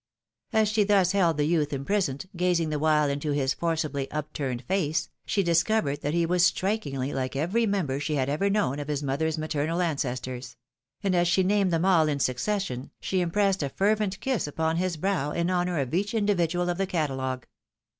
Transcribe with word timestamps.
As 0.51 0.67
she 0.67 0.83
thus 0.83 1.11
held 1.11 1.37
the 1.37 1.45
youth 1.45 1.71
imprisoned, 1.71 2.25
gazing 2.35 2.69
the 2.69 2.79
while 2.79 3.07
into 3.07 3.29
170 3.29 3.35
THE 3.35 3.35
WIDOW 3.35 3.35
MARniED. 3.37 3.43
his 3.75 3.81
forcibly 3.81 4.11
up 4.11 4.33
turned 4.33 4.63
face, 4.63 5.09
she 5.27 5.43
discovered 5.43 6.01
that 6.01 6.15
he 6.15 6.25
'was 6.25 6.43
strikingly 6.43 7.13
like 7.13 7.35
every 7.35 7.67
member 7.67 7.99
she 7.99 8.15
had 8.15 8.27
ever 8.27 8.49
known 8.49 8.79
of 8.79 8.87
his 8.87 9.03
mother's 9.03 9.37
maternal 9.37 9.79
ancestors; 9.79 10.57
and, 11.03 11.13
as 11.13 11.27
she 11.27 11.43
named 11.43 11.69
them 11.69 11.85
all 11.85 12.07
in 12.07 12.19
succession, 12.19 12.89
she 12.99 13.21
im 13.21 13.29
pressed 13.29 13.61
a 13.61 13.69
fervent 13.69 14.19
kiss 14.21 14.47
upon 14.47 14.77
his 14.77 14.97
brow 14.97 15.29
in 15.33 15.51
honour 15.51 15.77
of 15.77 15.93
each 15.93 16.15
indi 16.15 16.33
vidual 16.33 16.67
of 16.67 16.79
the 16.79 16.87
catalogue. 16.87 17.45